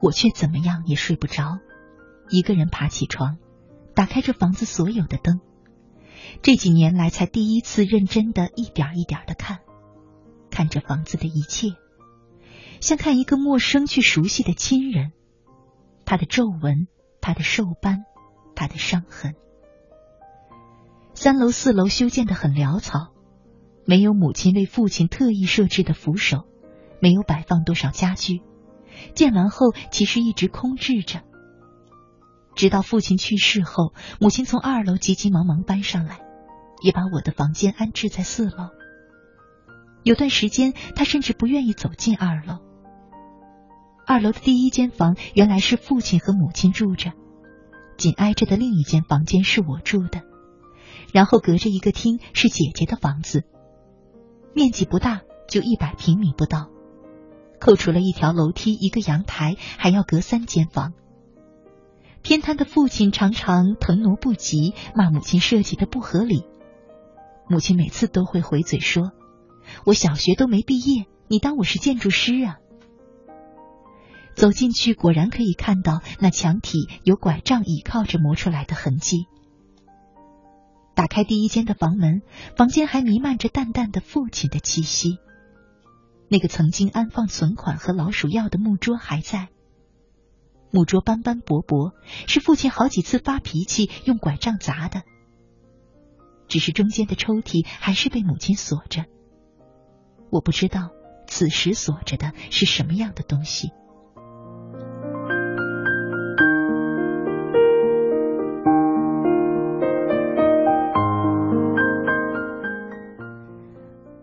[0.00, 1.58] 我却怎么样也睡不着。
[2.28, 3.38] 一个人爬起床，
[3.92, 5.40] 打开这房子所有的灯，
[6.42, 9.58] 这几年来才第一次认真的一点一点的看，
[10.52, 11.70] 看着房子的一切，
[12.80, 15.10] 像看一个陌生却熟悉的亲人，
[16.04, 16.86] 他的皱纹，
[17.20, 18.04] 他的瘦斑，
[18.54, 19.34] 他的伤痕。
[21.20, 23.08] 三楼、四楼修建的很潦草，
[23.84, 26.44] 没有母亲为父亲特意设置的扶手，
[27.00, 28.40] 没有摆放多少家具。
[29.16, 31.22] 建完后，其实一直空置着。
[32.54, 36.20] 直到父亲去世后，母亲从二楼急急忙忙搬上来，
[36.82, 38.68] 也把我的房间安置在四楼。
[40.04, 42.58] 有段时间，他甚至不愿意走进二楼。
[44.06, 47.10] 二楼的第一间房原来是父亲和母亲住着，
[47.96, 50.22] 紧挨着的另一间房间是我住的，
[51.12, 53.44] 然后隔着一个厅是姐姐的房子，
[54.54, 56.68] 面积不大，就一百平米不到。
[57.60, 60.92] 扣除了一条楼梯、一个阳台，还要隔三间房。
[62.22, 66.44] 偏瘫的父亲常常腾挪不及，骂母亲设计的不合理。
[67.48, 69.12] 母亲每次都会回嘴说
[69.86, 72.58] ：“我小学都没毕业，你当我是建筑师啊？”
[74.36, 79.26] 走进去，果然可以看到那墙体有拐杖倚靠着磨出来的痕迹。
[80.98, 82.22] 打开第一间的房门，
[82.56, 85.20] 房间还弥漫着淡淡的父亲的气息。
[86.28, 89.46] 那个曾经安放存款和老鼠药的木桌还在，
[90.72, 91.92] 木桌斑斑驳驳，
[92.26, 95.02] 是父亲好几次发脾气用拐杖砸的。
[96.48, 99.04] 只是中间的抽屉还是被母亲锁着，
[100.32, 100.90] 我不知道
[101.28, 103.70] 此时锁着的是什么样的东西。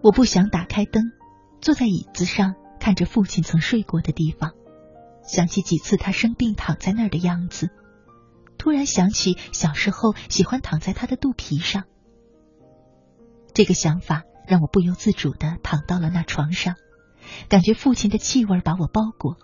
[0.05, 1.11] 我不想打开灯。
[1.61, 4.51] 坐在椅子上，看着父亲曾睡过的地方，
[5.23, 7.71] 想起几次他生病躺在那儿的样子，
[8.59, 11.85] 突然想起小时候喜欢躺在他的肚皮上。
[13.55, 16.75] 这个想法让我不由自主的躺到了那床上，
[17.49, 19.37] 感觉父亲的气味把我包裹，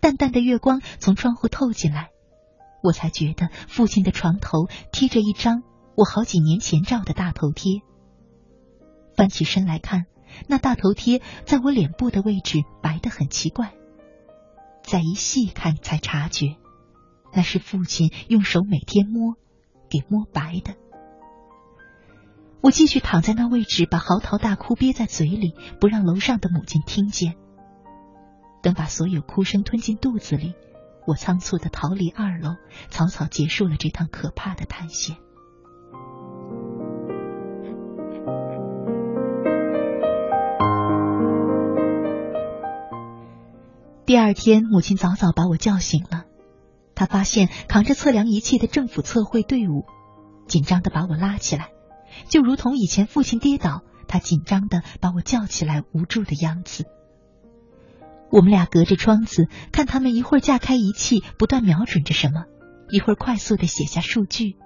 [0.00, 2.10] 淡淡的月光从窗户透进来，
[2.84, 5.64] 我才觉得父亲的床头贴着一张
[5.96, 7.80] 我好几年前照的大头贴。
[9.16, 10.06] 翻起身来看。
[10.48, 13.74] 那大头贴在我脸部的位置白得很奇怪，
[14.82, 16.56] 再一细看才察觉，
[17.34, 19.34] 那是父亲用手每天摸，
[19.90, 20.74] 给摸白的。
[22.62, 27.34] 我继续躺在那位置，把嚎啕大哭憋在嘴里，不让楼上的母亲听见。
[28.62, 30.54] 等把所有哭声吞进肚子里，
[31.06, 32.54] 我仓促的逃离二楼，
[32.88, 35.16] 草草结束了这趟可怕的探险。
[44.12, 46.24] 第二天，母亲早早把我叫醒了。
[46.94, 49.86] 她发现扛着测量仪器的政府测绘队伍，
[50.46, 51.70] 紧张的把我拉起来，
[52.28, 56.84] 就如同以前父亲跌倒，他紧张的把我叫起来，无助的样子。
[58.30, 62.44] 我们俩隔着窗子看他们一会儿架开仪器，不断瞄准着什么，
[62.90, 64.56] 一会儿快速的写下数据。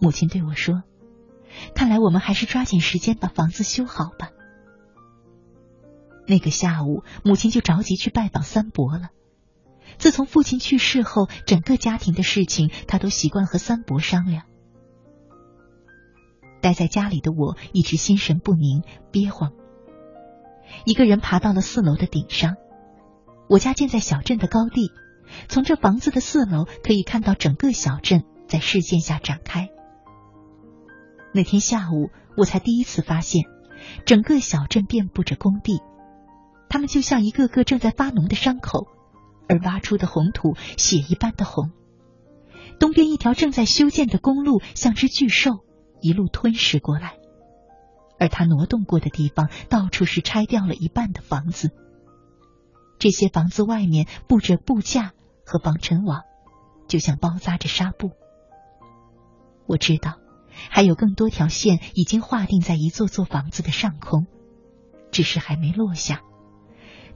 [0.00, 0.82] 母亲对我说
[1.76, 4.30] ：“看来我们还是抓紧时间把房子修好吧。”
[6.30, 9.08] 那个下午，母亲就着急去拜访三伯了。
[9.98, 14.44] 自从父亲去世后，整个家庭的事情，他都习惯和三伯商量。
[16.60, 19.50] 待在家里的我一直心神不宁、憋慌。
[20.84, 22.54] 一个人爬到了四楼的顶上。
[23.48, 24.92] 我家建在小镇的高地，
[25.48, 29.68] 从这房子的四楼可以看到整个小镇在视线下展开。
[31.34, 33.46] 那天下午，我才第一次发现，
[34.06, 35.80] 整个小镇遍布着工地。
[36.70, 38.86] 他们就像一个个正在发脓的伤口，
[39.48, 41.72] 而挖出的红土血一般的红。
[42.78, 45.64] 东边一条正在修建的公路像只巨兽，
[46.00, 47.18] 一路吞噬过来，
[48.18, 51.72] 而它挪动过的地方，到处是拆掉了一半的房子。
[52.98, 55.12] 这些房子外面布着布架
[55.44, 56.22] 和防尘网，
[56.86, 58.12] 就像包扎着纱布。
[59.66, 60.18] 我知道，
[60.70, 64.26] 还有更多条线已经划定在一座座房子的上空，
[65.10, 66.22] 只是还没落下。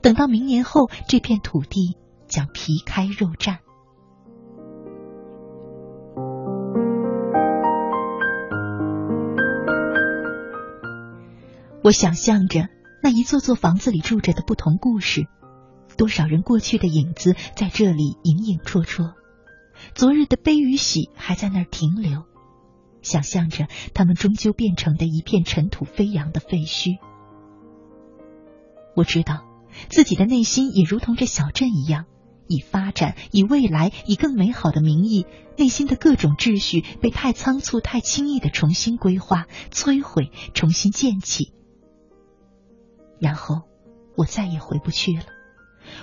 [0.05, 1.97] 等到明年后，这片土地
[2.27, 3.57] 将皮开肉绽。
[11.83, 12.69] 我想象着
[13.01, 15.25] 那一座座房子里住着的不同故事，
[15.97, 19.15] 多少人过去的影子在这里影影绰绰，
[19.95, 22.25] 昨日的悲与喜还在那儿停留。
[23.01, 26.99] 想象着他们终究变成的一片尘土飞扬的废墟。
[28.95, 29.54] 我知道。
[29.89, 32.05] 自己的内心也如同这小镇一样，
[32.47, 35.25] 以发展、以未来、以更美好的名义，
[35.57, 41.53] 内心的各种秩序被太仓促、太轻易的重新规划、摧毁、重新建起，
[43.19, 43.63] 然后
[44.15, 45.23] 我再也回不去了。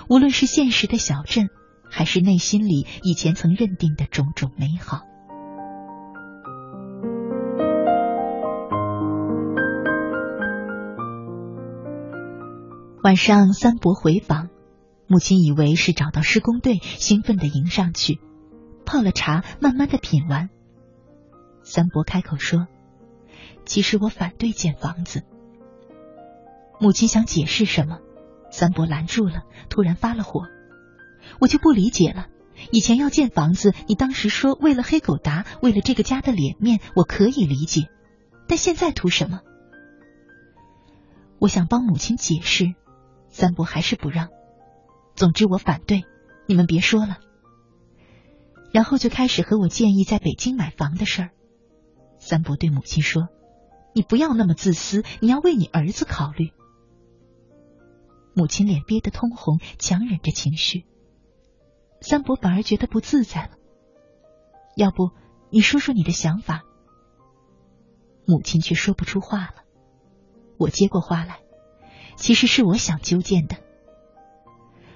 [0.09, 1.49] 无论是现实的小镇，
[1.89, 5.01] 还是内心里以前曾认定的种种美好。
[13.03, 14.47] 晚上，三伯回访，
[15.07, 18.21] 母亲以为是找到施工队，兴奋的迎上去，
[18.85, 20.49] 泡了茶，慢慢的品完。
[21.63, 22.65] 三伯开口说
[23.67, 25.23] ：“其实我反对建房子。”
[26.79, 27.99] 母亲想解释什么，
[28.51, 30.43] 三伯拦住了，突然发了火
[31.41, 32.27] ：“我就不理解了，
[32.71, 37.89] 以前要建房子，你当时说为了黑狗达，为了这个家的脸面，我可以理解。
[38.47, 39.41] 但现在图什么？
[41.39, 42.73] 我想帮母亲解释，
[43.33, 44.29] 三伯还是不让。
[45.15, 46.05] 总之我反对，
[46.47, 47.17] 你们别说了。
[48.71, 51.29] 然后就开始和我建议在北京买房的事儿。
[52.19, 53.27] 三伯对母亲说
[53.93, 56.51] ：“你不要那么自私，你要为你儿子考虑。”
[58.35, 60.85] 母亲脸憋得通红，强忍着情绪。
[62.01, 63.57] 三伯反而觉得不自在了。
[64.75, 65.11] 要不
[65.49, 66.63] 你说说你的想法？
[68.25, 69.63] 母亲却说不出话了。
[70.57, 71.39] 我接过话来，
[72.15, 73.57] 其实是我想纠见的。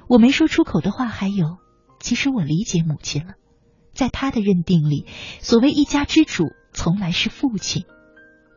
[0.08, 1.58] 我没说出口的话还有，
[2.00, 3.34] 其实我理解母亲了。
[3.94, 5.06] 在他的认定里，
[5.40, 7.86] 所谓一家之主，从来是父亲，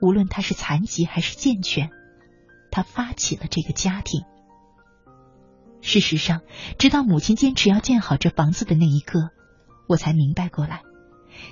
[0.01, 1.91] 无论他是残疾还是健全，
[2.71, 4.23] 他发起了这个家庭。
[5.81, 6.43] 事实上，
[6.79, 9.31] 直到母亲坚持要建好这房子的那一刻，
[9.89, 10.83] 我才明白过来，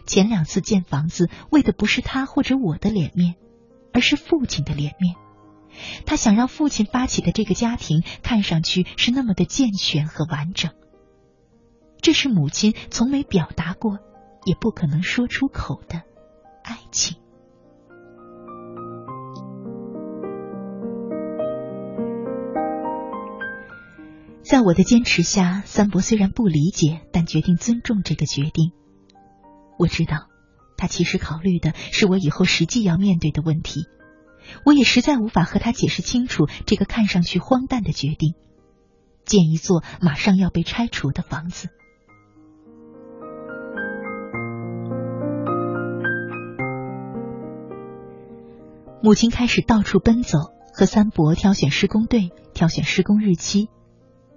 [0.07, 3.37] 前两次建房子为的不是他或者我的脸面，
[3.95, 5.17] 而是父亲的脸面。
[6.07, 10.73] 他想让父亲发起的这个家庭看上去是那么的健全和完整。
[12.01, 13.99] 这是母亲从没表达过，
[14.45, 16.03] 也不可能说出口的
[16.63, 17.17] 爱情。
[24.43, 28.73] 在我的坚持下，三伯虽然不理解，但决定尊重这个决定。
[29.79, 30.29] 我知道，
[30.79, 33.83] 他其实考虑的是我以后实际要面对的问题。
[34.65, 38.35] 我也实在无法和他解释清楚这个看上去荒诞的决定：
[39.25, 41.69] 建一座马上要被拆除的房子。
[49.01, 50.39] 母亲开始到处奔走，
[50.75, 53.69] 和三伯挑选施工队，挑选施工日期。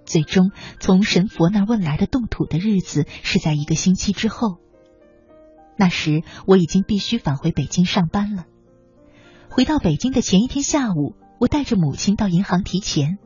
[0.04, 4.58] 最终，从神佛那问来的动土的日子是在一个星期之后。
[5.76, 8.44] 那时我已经必须返回北京上班了。
[9.52, 13.18] 回到北京的前一天下午，我带着母亲到银行提钱。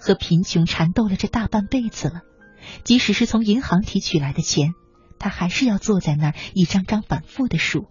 [0.00, 2.22] 和贫穷缠斗了这大半辈子了，
[2.82, 4.72] 即使是从银行提取来的钱，
[5.18, 7.88] 他还是要坐在那儿一张张反复的数。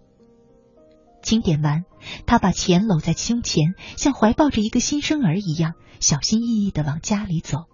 [1.22, 1.84] 清点完，
[2.26, 7.66] 他把钱搂在胸前，像怀抱着一个新生儿一样，小心翼翼的往家里走。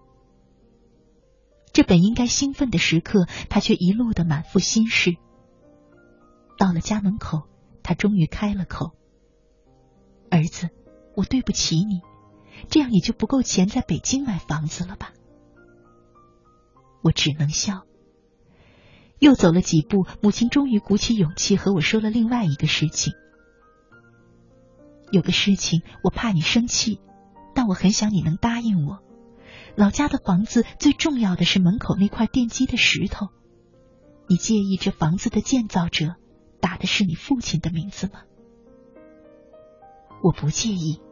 [1.72, 5.14] 这本应该兴奋的时刻，他却一路的满腹心事。
[6.58, 7.48] 到了家门口，
[7.82, 8.90] 他终于开了口
[10.34, 10.70] ：“儿子，
[11.14, 12.00] 我对不起你，
[12.68, 15.12] 这样你就不够钱在北京买房子了吧？”
[17.02, 17.84] 我只能笑。
[19.20, 23.14] 又走了几步，母亲终于鼓起勇气和我说了另外一个事情。
[25.12, 27.00] 有个事情，我怕你生气，
[27.54, 28.98] 但我很想你能答应我。
[29.76, 33.28] 老家的房子最重要的是门口那块奠基的石头。
[34.28, 36.16] 你介意这房子的建造者
[36.60, 38.22] 打的是你父亲的名字吗？
[40.24, 41.02] 我不介意。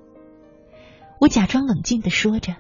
[1.21, 2.57] 我假装冷静的说着，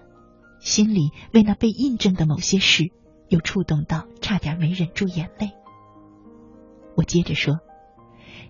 [0.60, 2.92] 心里为那被印证的某些事
[3.28, 5.52] 又触动到，差点没忍住眼泪。
[6.94, 7.60] 我接着说。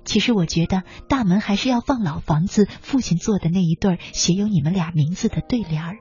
[0.05, 5.99] 其实我觉得大门还是要放老房子父亲做的那一对写有你们俩名字的对联儿。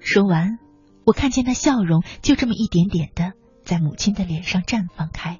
[0.00, 0.58] 说完，
[1.06, 5.38] 我看见那笑容就这么一点点的在母亲的脸上绽放开，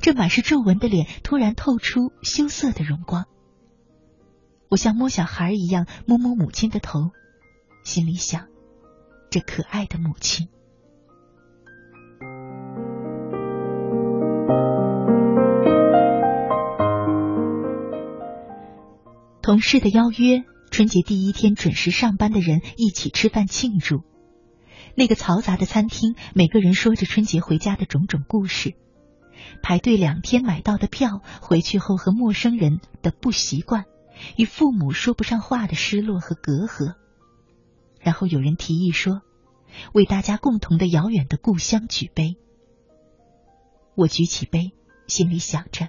[0.00, 3.26] 这满是皱纹的脸突然透出羞涩的荣光。
[4.68, 7.10] 我像摸小孩一样摸摸母亲的头，
[7.84, 8.46] 心里想：
[9.30, 10.48] 这可爱的母亲。
[19.42, 24.02] 同事的邀约，春节第一天准时上班的人一起吃饭庆祝。
[24.94, 28.74] 那个嘈杂的餐厅，每个人说着春节回家的种种故事。
[29.62, 33.84] 排队两天买到的票，回去后和陌生人的不习惯，
[34.36, 36.94] 与父母说不上话的失落和隔阂。
[38.00, 39.22] 然后有人提议说，
[39.92, 42.36] 为大家共同的遥远的故乡举杯。
[43.94, 44.72] 我举起杯，
[45.06, 45.88] 心里想着。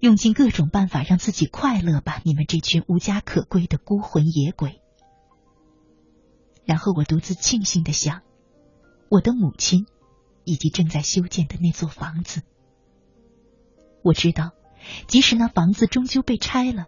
[0.00, 4.80] 用尽各种办法让自己快乐吧，你们这群无家可归的孤魂野鬼。
[6.66, 8.20] 然后我独自庆幸的想，
[9.08, 9.86] 我的母亲
[10.46, 12.42] 以及正在修建的那座房子。
[14.02, 14.52] 我知道，
[15.08, 16.86] 即使那房子终究被拆了，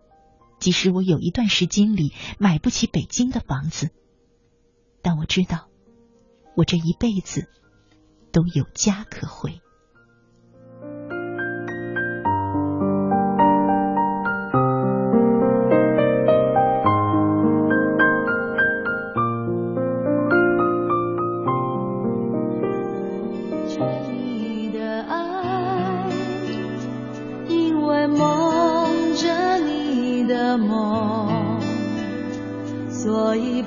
[0.61, 3.91] 即使我有一段时间里买不起北京的房子，
[5.03, 5.69] 但我知道，
[6.55, 7.49] 我这一辈子
[8.31, 9.61] 都有家可回。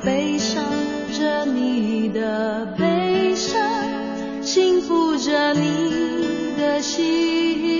[0.03, 0.63] 悲伤
[1.17, 3.61] 着你的悲伤，
[4.41, 7.70] 幸福着你的心。